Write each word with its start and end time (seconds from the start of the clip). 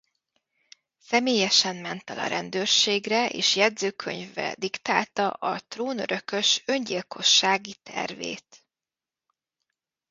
Személyesen 1.01 1.75
ment 1.75 2.09
el 2.09 2.19
a 2.19 2.27
rendőrségre 2.27 3.29
és 3.29 3.55
jegyzőkönyve 3.55 4.55
diktálta 4.59 5.29
a 5.29 5.59
trónörökös 5.67 6.63
öngyilkossági 6.65 7.75
tervét. 7.83 8.65